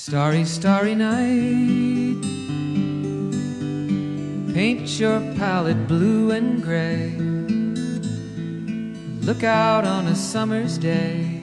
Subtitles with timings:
[0.00, 2.22] Starry, starry night.
[4.54, 7.10] Paint your palette blue and gray.
[9.22, 11.42] Look out on a summer's day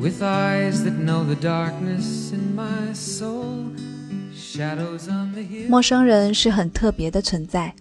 [0.00, 3.70] with eyes that know the darkness in my soul.
[4.34, 5.68] Shadows on the hill.
[5.68, 7.72] 陌生人是很特别的存在。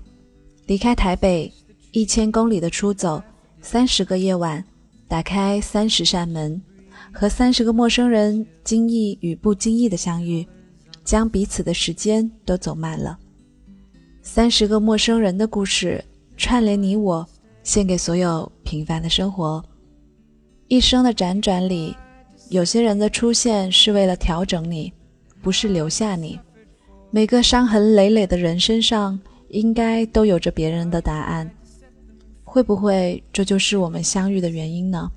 [0.67, 1.51] 离开台北，
[1.91, 3.23] 一千公里的出走，
[3.59, 4.63] 三十个夜晚，
[5.07, 6.61] 打开三十扇门。
[7.13, 10.45] 和三十个陌生人经意与不经意的相遇，
[11.05, 13.17] 将彼此的时间都走慢了。
[14.23, 16.03] 三十个陌生人的故事
[16.35, 17.25] 串联你我，
[17.61, 19.63] 献给所有平凡的生活。
[20.67, 21.95] 一生的辗转里，
[22.49, 24.91] 有些人的出现是为了调整你，
[25.41, 26.39] 不是留下你。
[27.11, 29.19] 每个伤痕累累的人身上，
[29.49, 31.49] 应该都有着别人的答案。
[32.43, 35.11] 会不会这就是我们相遇的原因呢？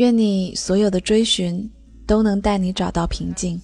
[0.00, 1.70] 愿你所有的追寻
[2.06, 3.60] 都能带你找到平静。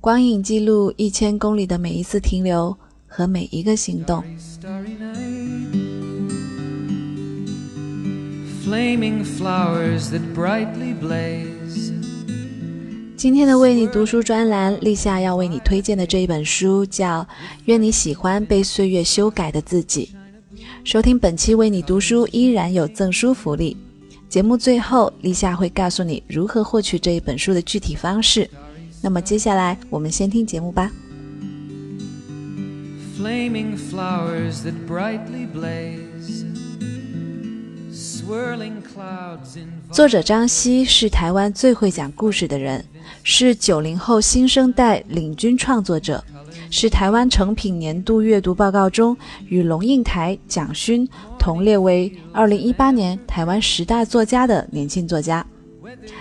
[0.00, 2.72] 光影记录一千公里的每一次停留
[3.08, 4.22] 和每一个行动。
[4.38, 5.66] Starry night.
[8.64, 11.90] Flaming flowers that brightly blaze.
[13.16, 17.22] 今天的为你读书专栏，立夏要为你推荐的这一本书叫
[17.64, 20.12] 《愿你喜欢被岁月修改的自己》。
[20.84, 23.76] 收听本期为你读书依然有赠书福利。
[24.28, 28.48] 节目最后，立夏会告诉你如何获取这一本书的具体方式。
[29.00, 30.90] 那么接下来，我们先听节目吧。
[33.18, 36.44] Flaming flowers that brightly blaze.
[37.92, 42.84] Swirling clouds in 作者张希是台湾最会讲故事的人，
[43.22, 46.22] 是九零后新生代领军创作者，
[46.70, 49.16] 是台湾成品年度阅读报告中
[49.48, 51.08] 与龙应台、蒋勋
[51.46, 55.46] 同列为二零一八年台湾十大作家的年轻作家。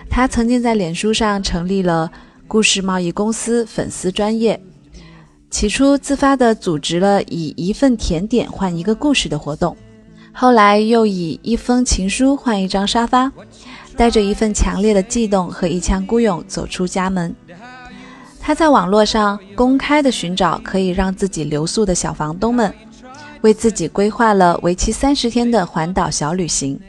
[0.07, 2.11] 他曾经在脸书上成立了
[2.47, 4.61] 故事贸易公司粉丝专业，
[5.49, 9.75] 起初自发的组织了以一份甜点换一个故事的活动。
[10.31, 13.31] 后来又以一封情书换一张沙发，
[13.97, 17.35] 带着一份强烈的悸动和一腔孤勇走出家门。
[18.39, 22.71] 他在网络上公开的寻找可以让自己留宿的小房东们，
[23.45, 26.79] 为自己规划了为期三十天的环岛小旅行。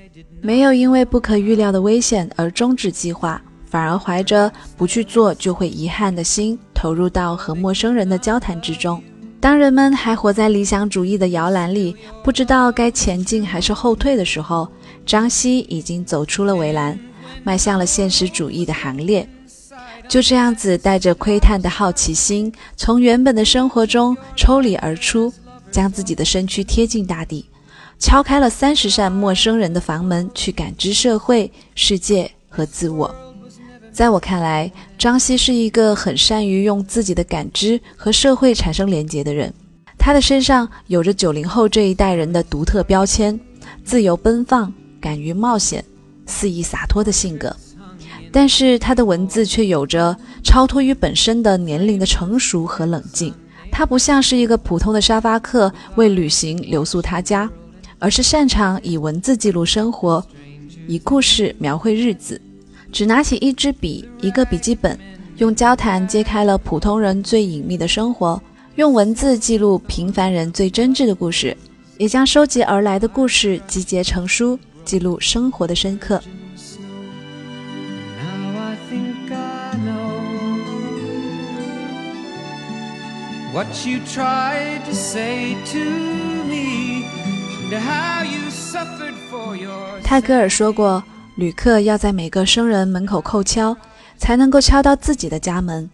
[0.40, 9.02] 没有因为不可预料的危险而终止计划，反而怀着不去做就会遗憾的心，投入到和陌生人的交谈之中。
[9.38, 14.66] 当人们还活在理想主义的摇篮里，不知道该前进还是后退的时候，
[15.04, 16.98] 张希已经走出了围栏，
[17.44, 19.28] 迈向了现实主义的行列。
[20.08, 25.30] 就这样子，带着窥探的好奇心，从原本的生活中抽离而出，
[25.76, 27.44] 将自己的身躯贴近大地，
[27.98, 33.14] 敲开了三十扇陌生人的房门，去感知社会、世界和自我。
[33.92, 39.52] 在我看来，张希是一个很善于用自己的感知和社会产生连结的人。
[39.98, 43.38] 他的身上有着九零后这一代人的独特标签：
[43.84, 45.84] 自由奔放、敢于冒险、
[46.24, 47.54] 肆意洒脱的性格。
[48.32, 53.34] 但是他的文字却有着超脱于本身的年龄的成熟和冷静。
[53.76, 57.46] 他不像是一个普通的沙发客为旅行留宿他家，
[57.98, 60.24] 而是擅长以文字记录生活，
[60.88, 62.40] 以故事描绘日子。
[62.90, 64.98] 只拿起一支笔，一个笔记本，
[65.36, 68.42] 用交谈揭开了普通人最隐秘的生活，
[68.76, 71.54] 用文字记录平凡人最真挚的故事，
[71.98, 76.18] 也将收集而来的故事集结成书，记录生活的深刻。
[83.56, 85.78] What you tried to say to
[86.46, 87.06] me
[87.64, 91.02] and how you suffered for your 泰戈尔说过，
[91.36, 93.74] 旅客要在每个生人门口叩敲，
[94.18, 95.88] 才能够敲到自己的家门。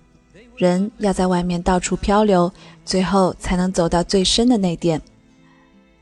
[0.56, 2.50] 人要在外面到处漂流，
[2.84, 5.00] 最后才能走到最深的内殿。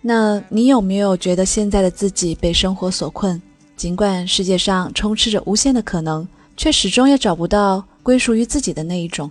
[0.01, 3.39] 那你有没有觉得现在的自己被生活所困？
[3.77, 6.27] 尽管世界上充斥着无限的可能，
[6.57, 9.31] 却始终也找不到归属于自己的那一种。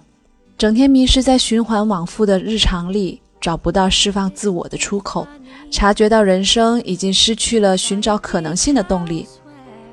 [0.59, 5.25] 整天迷失在循环往复的日常里，找不到释放自我的出口，
[5.71, 9.25] 察觉到人生已经失去了寻找可能性的动力，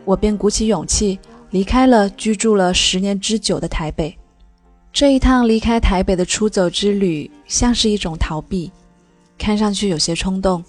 [0.05, 1.21] 我便鼓起勇气
[1.51, 4.19] 离开了居住了十年之久的台北。
[4.93, 8.73] 这一趟离开台北的出走之旅，像是一种逃避，
[9.39, 10.65] 看上去有些冲动，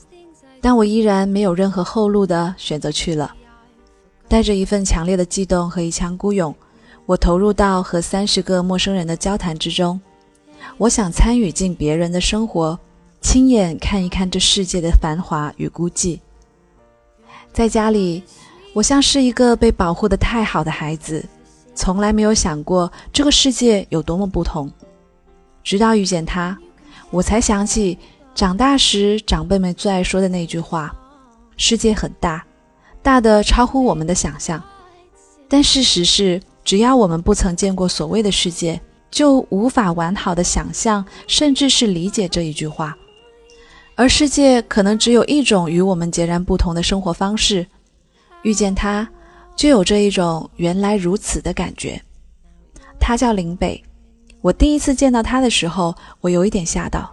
[0.61, 3.33] 但我依然没有任何后路的选择去了。
[4.27, 6.53] 带着一份强烈的悸动和一腔孤勇，
[7.07, 9.99] 我投入到和三十个陌生人的交谈之中。
[10.77, 12.77] 我想参与进别人的生活，
[13.21, 16.19] 亲眼看一看这世界的繁华与孤寂。
[17.53, 18.21] 在家里，
[18.73, 21.23] 我像是一个被保护的太好的孩子，
[21.73, 24.69] 从来没有想过这个世界有多么不同。
[25.63, 26.57] 直到遇见他，
[27.09, 27.97] 我才想起
[28.35, 30.93] 长大时长辈们最爱说的那句话
[31.55, 32.45] ：“世界很大，
[33.01, 34.61] 大的超乎我们的想象。”
[35.47, 42.93] 但事实是，只要我们不曾见过所谓的世界，就无法完好的想象，甚至是理解这一句话。
[43.95, 47.65] 而世界可能只有一种与我们截然不同的生活方式。
[48.41, 49.07] 遇见他，
[49.55, 52.01] 就有这一种原来如此的感觉。
[52.99, 53.81] 他叫林北。
[54.41, 57.09] 我第一次见到他的时候，我有一点吓到，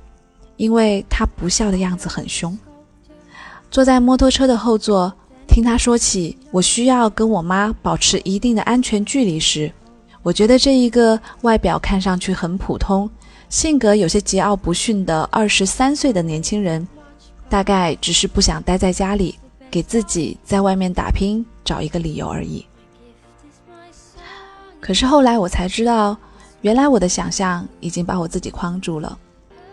[0.56, 2.58] 因为他不笑的样子很凶。
[3.70, 5.14] 坐在摩托车的后座。
[5.46, 9.72] 听他说起我需要跟我妈保持一定的安全距离时，
[10.22, 13.08] 我觉得这一个外表看上去很普通、
[13.48, 16.86] 性格有些桀骜不驯的二十三岁的年轻人，
[17.48, 19.38] 大概只是不想待在家里，
[19.70, 22.66] 给自己在外面打拼找一个理由而已。
[24.80, 26.16] 可是后来我才知道，
[26.62, 29.16] 原来我的想象已经把我自己框住了，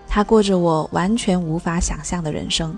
[0.08, 2.78] 他过着我完全无法想象的人生。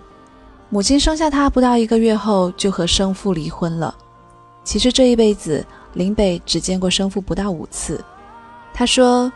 [0.73, 3.93] 母亲生下他不到一个月后就和生父离婚了。
[4.63, 8.03] 其实这一辈子，林北只见过生父不到五次。
[8.73, 9.31] 他说：“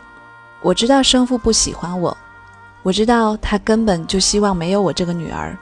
[0.62, 2.16] 我知道生父不喜欢我，
[2.82, 5.56] 我知道他根本就希望没有我这个女儿。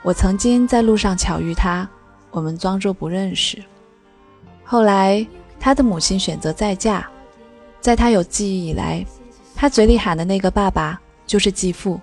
[0.00, 1.86] 我曾经在路上巧遇他，
[2.30, 3.62] 我们装作不认识。
[4.64, 5.26] 后来
[5.60, 7.06] 他的母亲选择再嫁，
[7.82, 9.04] 在他有记忆以来，
[9.54, 12.00] 他嘴里喊的那个爸爸就是继父。”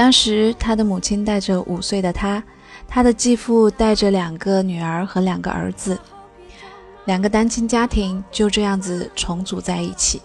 [0.00, 2.42] 当时，他的母亲带着五岁的他，
[2.88, 5.98] 他的继父带着两个女儿和两个儿子，
[7.04, 10.22] 两个单亲家庭就这样子重组在一起。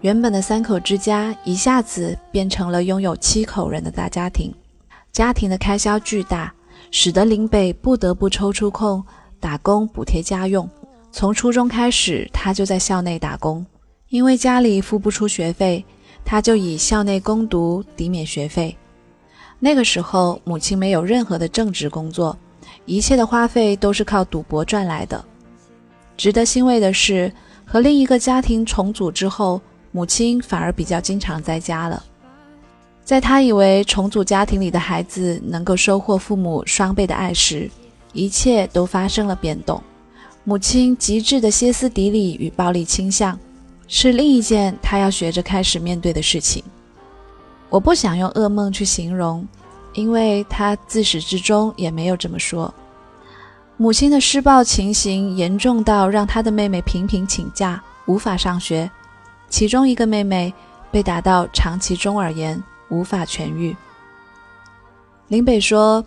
[0.00, 4.52] 原本的三口之家一下子变成了拥有七口人的大家庭，
[5.12, 6.52] 家庭的开销巨大，
[6.90, 9.00] 使得林北不得不抽出空
[9.38, 10.68] 打工补贴家用。
[11.12, 13.64] 从初中开始，他就在校内打工，
[14.08, 15.84] 因为家里付不出学费。
[16.24, 18.76] 他就以校内攻读抵免学费。
[19.58, 22.36] 那个时候，母亲没有任何的正职工作，
[22.84, 25.24] 一切的花费都是靠赌博赚来的。
[26.16, 27.32] 值得欣慰的是，
[27.64, 29.60] 和另一个家庭重组之后，
[29.92, 32.02] 母亲反而比较经常在家了。
[33.04, 37.70] 在他以为重组家庭里的孩子能够收获父母双倍的爱时，
[38.12, 39.82] 一切都发生了变动。
[40.44, 43.38] 母亲极致的歇斯底里与暴力倾向。
[43.94, 46.64] 是另一件他要学着开始面对的事情。
[47.68, 49.46] 我不想用噩梦去形容，
[49.92, 52.72] 因为他自始至终也没有这么说。
[53.76, 58.90] 母亲的施暴情形严重到让他的妹妹频频请假，无法上学。
[59.50, 60.52] 其中一个妹妹
[60.90, 63.76] 被打到长期中耳炎，无法痊愈。
[65.28, 66.02] 林北说：“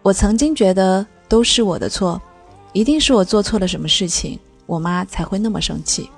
[0.00, 2.18] 我曾经觉得都是我的错，
[2.72, 6.08] 一定是我做错了什么事情，我妈才会那么生气。”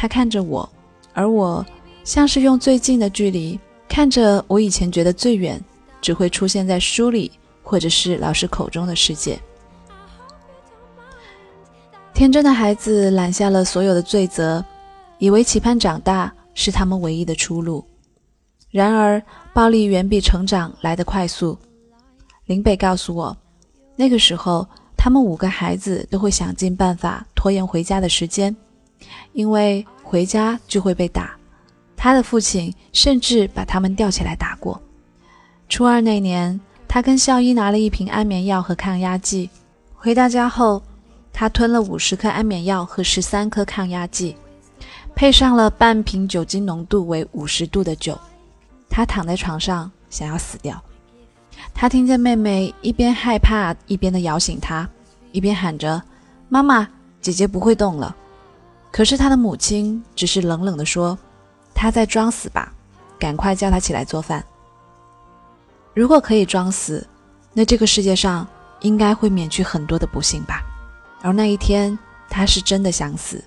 [0.00, 0.66] 他看着我，
[1.12, 1.66] 而我
[2.04, 3.58] 像是用最近的距离
[3.88, 5.60] 看着我以前觉得最远，
[6.00, 7.28] 只会出现在书里
[7.64, 9.36] 或者是老师口中的世界。
[12.14, 14.64] 天真的孩子揽下了所有的罪责，
[15.18, 17.84] 以为期盼长大是他们唯一的出路。
[18.70, 19.20] 然而，
[19.52, 21.58] 暴力远比成长来得快速。
[22.46, 23.36] 林北告诉我，
[23.96, 24.64] 那个时候
[24.96, 28.54] 他们五个孩子都会想尽办法拖延回家的时间。
[29.32, 31.36] 因为回家就会被打，
[31.96, 34.80] 他的父亲甚至把他们吊起来打过。
[35.68, 39.50] 初二那年，他跟校医拿了一瓶安眠药和抗压剂，
[39.94, 40.82] 回到家后，
[41.32, 44.34] 他吞了五十颗安眠药和十三颗抗压剂，
[45.14, 48.18] 配上了半瓶酒精浓度为五十度的酒。
[48.88, 50.82] 他躺在床上想要死掉。
[51.74, 54.88] 他听见妹妹一边害怕一边的摇醒他，
[55.32, 56.02] 一边喊着
[56.48, 56.88] ：“妈妈，
[57.20, 58.16] 姐姐不会动了。”
[58.98, 61.16] 可是他的母亲只是冷冷地说
[61.72, 62.72] ：“他在装死吧，
[63.16, 64.44] 赶快叫他起来做饭。
[65.94, 67.06] 如果可以装死，
[67.52, 68.44] 那这个世界上
[68.80, 70.64] 应该会免去很多的不幸吧。
[71.22, 71.96] 而那一天，
[72.28, 73.40] 他是真的想死，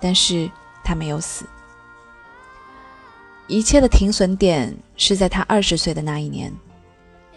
[0.00, 0.50] 但是
[0.82, 1.44] 他没有死。
[3.48, 6.50] 一切的停损点是在他二十岁的那一年。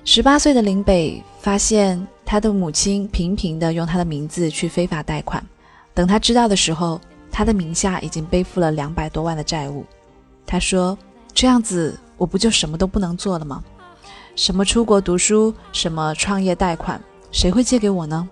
[0.06, 5.46] 十八岁的林北发现他的母亲频频地用他的名字去非法贷款，
[5.94, 7.02] 等他知道的时候。”
[7.34, 9.84] 他的名下已经背负了两百多万的债务。
[10.46, 10.96] 他说
[11.34, 13.64] ：“这样子，我不就什么都不能做了吗？
[14.36, 18.30] 什么出国读书，什么创业贷款，谁会借给我呢？”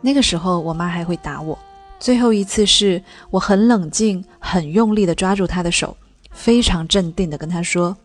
[0.00, 1.58] 那个时候，我妈还会打我。
[1.98, 5.96] 最后一次是我很冷静、很用力地抓住他的手，
[6.30, 7.96] 非常镇定地跟他说：“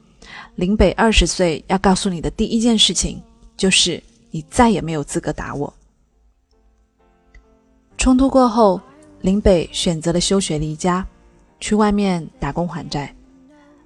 [0.56, 3.22] 林北二十岁要告诉你的第一件事情，
[3.56, 4.02] 就是
[4.32, 5.72] 你再也没有资格打我。”
[8.00, 8.82] 冲突过后。
[9.22, 11.06] 林北选择了休学离家，
[11.60, 13.14] 去外面打工还债。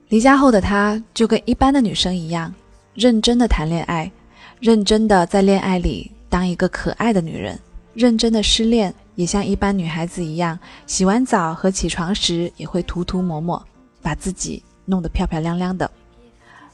[0.09, 2.53] 离家后的她就跟一般的女生一样，
[2.93, 4.11] 认真的谈恋爱，
[4.59, 7.59] 认真的在恋爱里当一个可爱的女人，
[7.95, 13.63] 认真的失恋，也像一般女孩子一样，洗完澡和起床时也会涂涂抹抹，
[14.03, 15.89] 把自己弄得漂漂亮亮的。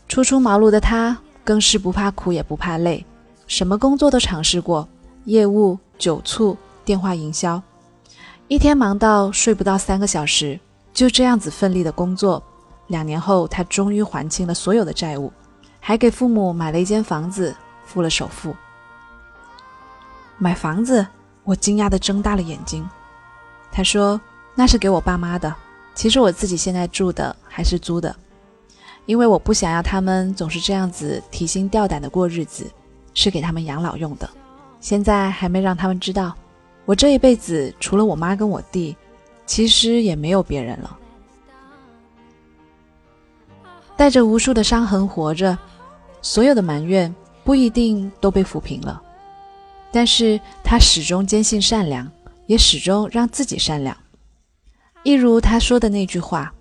[0.10, 3.06] 初出茅庐的她更是不怕苦也不怕累，
[3.48, 4.86] 什么工作都尝试过，
[5.24, 7.62] 业务、酒醋、电话营销，
[8.50, 10.60] 一天忙到睡不到三个小时，
[10.92, 12.42] 就这样子奋力的工作。
[12.88, 15.32] 两年后，他终于还清了所有的债务，
[15.80, 18.56] 还给父母买了一间房子，付了首付。
[20.40, 21.06] 买房子，
[21.44, 22.90] 我惊讶的睁大了眼睛。
[23.72, 24.20] 他说
[24.56, 25.56] ：“那是给我爸妈的，
[25.94, 28.16] 其实我自己现在住的还是租的。”
[29.06, 32.66] 因为我不想要他们总是这样子提心吊胆的过日子，
[33.14, 34.28] 是给他们养老用的。
[34.80, 36.36] 现在还没让他们知道，
[36.90, 38.98] 我这一辈子除了我妈跟我弟，
[39.46, 40.98] 其实也没有别人了。
[43.96, 45.56] 带着无数的伤痕活着，
[46.20, 49.00] 所有的埋怨不一定都被抚平了，
[49.92, 52.12] 但是他始终坚信善良，
[52.48, 53.96] 也始终让自己善良。
[55.04, 56.52] 一如他说的那句话。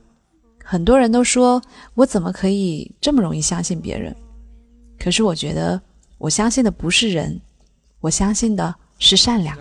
[0.62, 1.62] 很多人都说
[1.94, 4.14] 我怎么可以这么容易相信别人？
[4.98, 5.80] 可是我觉得，
[6.18, 7.40] 我相信的不是人，
[8.00, 9.56] 我相信的是善良。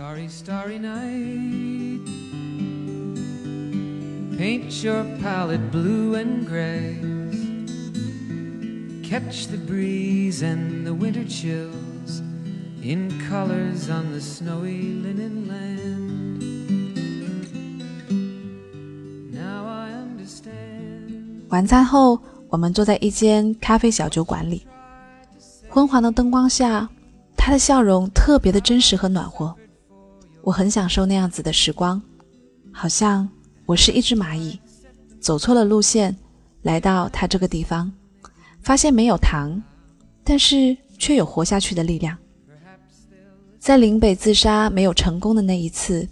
[21.50, 24.66] 晚餐后，我们坐在一间咖啡小酒馆里，
[25.68, 26.88] 昏黄的灯光下，
[27.48, 29.56] 他的笑容特别的真实和暖和。
[30.42, 31.98] 我很享受那样子的时光，
[32.70, 33.26] 好像
[33.64, 34.60] 我是一只蚂蚁，
[35.18, 36.14] 走错了路线，
[36.60, 37.90] 来到他这个地方，
[38.60, 39.62] 发现没有糖，
[40.22, 42.14] 但是却有活下去的力量。
[43.58, 46.06] 在林北自杀没有成功的那一次，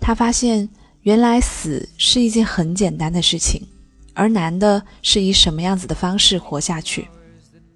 [0.00, 0.66] 他发现
[1.02, 3.62] 原来死是一件很简单的事情。
[4.14, 7.06] 而难的是以什么样子的方式活下去。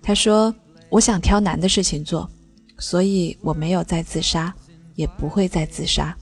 [0.01, 0.55] 他说
[0.89, 2.27] ：“我想挑难的事情做，
[2.79, 4.55] 所以我没有再自杀，
[4.95, 6.17] 也不会再自杀。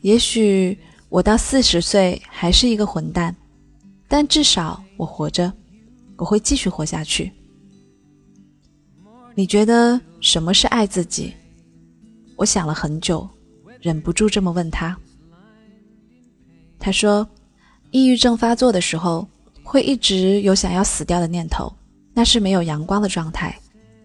[0.00, 3.34] 也许我到四十岁还是一个混蛋，
[4.08, 5.52] 但至少我活着，
[6.16, 7.32] 我会继续活下去。”
[9.34, 11.34] 你觉得什么是爱自己？
[12.36, 13.28] 我想了很久，
[13.80, 14.96] 忍不住这么问他。
[16.78, 17.26] 他说。
[17.90, 19.24] 抑郁症发作的时候，
[19.62, 21.72] 会一直有想要死掉的念头，
[22.12, 23.56] 那是没有阳光的状态，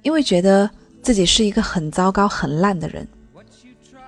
[0.04, 0.70] 因为觉得
[1.02, 3.08] 自己是一个很糟糕、很烂的人。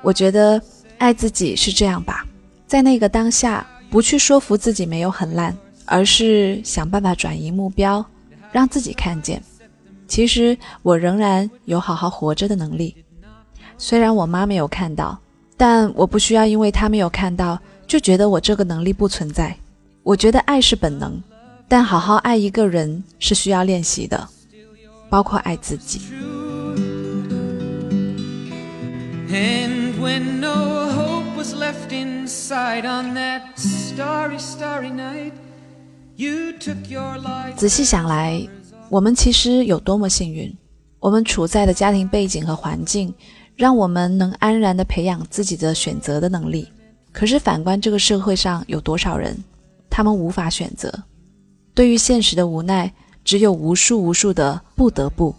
[0.02, 0.62] 我觉得
[0.98, 2.26] 爱自己是这样吧，
[2.68, 5.56] 在那个当下，不去说服自己没有很烂，
[5.86, 8.04] 而是想办法转移目标，
[8.52, 9.42] 让自己看见，
[10.08, 12.96] 其实我仍然有好好活着的能力。
[13.78, 15.20] 虽然我妈没有看到，
[15.58, 19.56] 但我不需要因为她没有看到，就觉得我这个能力不存在。
[20.04, 21.22] 我觉得爱是本能，
[21.68, 24.28] 但好好爱一个人是需要练习的，
[25.10, 26.02] 包括爱自己。
[29.34, 35.34] And when no hope was left inside on that starry starry night
[36.18, 37.56] you took your life.
[37.56, 38.46] 仔细想来
[38.90, 40.54] 我们其实有多么幸运。
[41.00, 43.12] 我们处在的家庭背景和环境
[43.56, 46.68] 让我们能安然的培养自己的选择的能力。
[47.12, 49.36] 可是反观这个社会上有多少人
[49.90, 50.92] 他们无法选择。
[51.74, 52.92] 对于现实的无奈
[53.24, 55.34] 只有无数无数的不得不。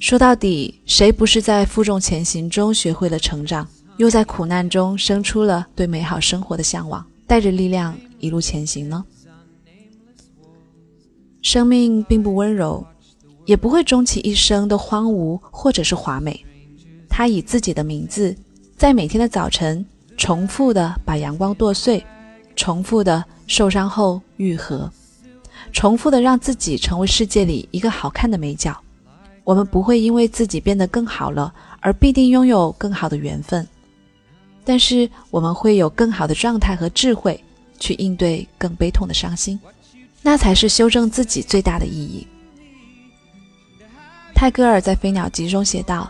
[0.00, 9.04] 说到底，谁不是在负重前行中学会了成长，又在苦难中生出了对美好生活的向往，带着力量一路前行呢？
[11.42, 12.84] 生命并不温柔，
[13.44, 16.44] 也不会终其一生都荒芜或者是华美。
[17.06, 18.34] 它以自己的名字，
[18.78, 19.84] 在每天的早晨
[20.16, 22.02] 重复的把阳光剁碎。
[22.56, 24.90] 重复的受伤后愈合，
[25.72, 28.74] 重复的让自己成为世界里一个好看的美角。
[29.50, 33.66] 我们不会因为自己变得更好了而必定拥有更好的缘分，
[34.64, 37.42] 但是我们会有更好的状态和智慧
[37.80, 39.58] 去应对更悲痛的伤心，
[40.22, 42.24] 那才是修正自己最大的意义。
[44.36, 46.08] 泰戈尔在《飞鸟集》中写道：“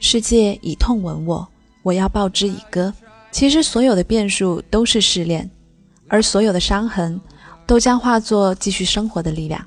[0.00, 1.46] 世界以痛吻我，
[1.82, 2.90] 我要报之以歌。”
[3.30, 5.50] 其实所有的变数都是试炼。
[6.08, 7.20] 而所有的伤痕，
[7.66, 9.62] 都将化作继续生活的力量。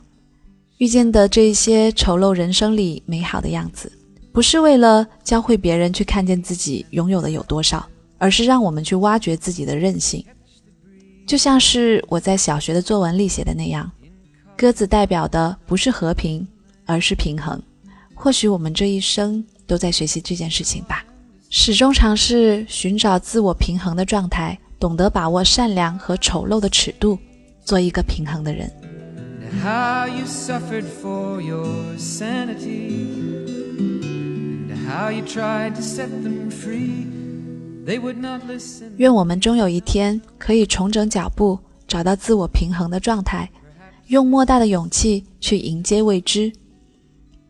[0.78, 3.92] 遇见的这些丑陋人生里美好的样子，
[4.34, 10.24] 不是为了教会别人去看见自己拥有的有多少，而是让我们去挖掘自己的韧性。
[11.26, 13.90] 就像是我在小学的作文里写的那样，
[14.58, 16.46] 鸽子代表的不是和平，
[16.86, 17.62] 而是平衡。
[18.14, 21.06] 或许我们这一生都在学习这件事情吧，
[21.50, 27.18] 始终尝试寻找自我平衡的状态，懂得把握善良和丑陋的尺度，
[27.64, 28.70] 做一个平衡的人。
[29.46, 33.46] And how you suffered for your sanity
[34.70, 37.06] and how you tried to set them free
[37.86, 43.50] they would not listen 愿我们终有一天可以重整脚步，找到自我平衡的状态，
[44.08, 46.52] 用莫大的勇气去迎接未知。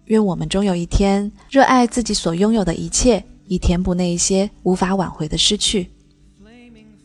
[0.05, 5.89] 愿我们终有一天热爱自己所拥有的一切，以填补那一些无法挽回的失去。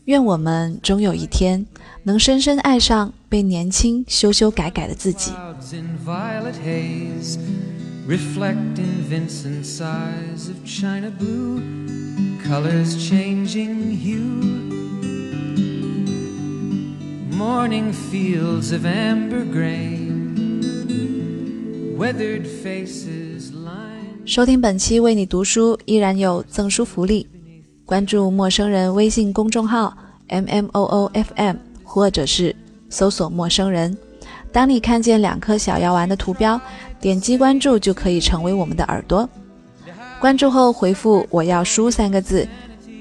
[0.05, 1.65] 愿我们终有一天
[2.03, 3.13] 能深深爱上。
[3.31, 5.31] 被年轻修修改改的自己。
[12.51, 14.41] colors changing hue
[17.31, 20.35] morning fields of amber grain
[21.97, 27.25] weathered faces line 收听本期为你读书依然有赠书福利
[27.85, 29.95] 关注陌生人微信公众号
[30.27, 32.53] mmoofm 或者是
[32.91, 33.97] 搜索陌生人
[34.51, 36.61] 当你看见两颗小药丸的图标
[36.99, 39.27] 点击关注就可以成为我们的耳朵
[40.19, 42.47] 关注后回复“我要书”三个字，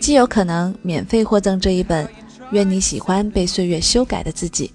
[0.00, 2.08] 既有可能免费获赠这一本。
[2.52, 4.72] 愿你喜欢被岁月修改的自己。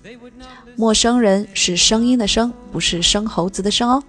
[0.76, 4.04] 陌生人是声音的声，不是生猴子的生哦。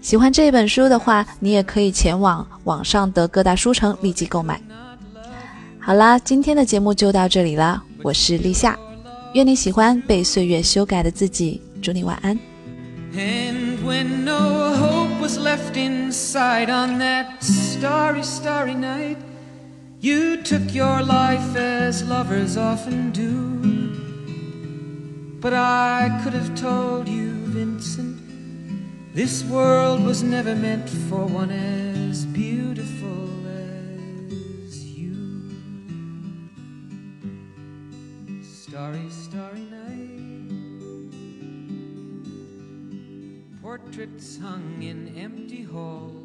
[0.00, 4.62] 喜欢这本书的话，你也可以前往网上的各大书城立即购买。
[5.80, 8.78] 好啦，今天的节目就到这里了，我是立夏。
[9.33, 12.37] 愿你喜欢被岁月修改的自己，祝你晚安。
[15.23, 19.17] was left inside on that starry, starry night.
[20.01, 23.61] You took your life as lovers often do.
[25.39, 28.17] But I could have told you, Vincent,
[29.15, 33.26] this world was never meant for one as beautiful
[38.78, 40.50] Starry, starry night.
[43.60, 46.17] portraits hung in empty halls.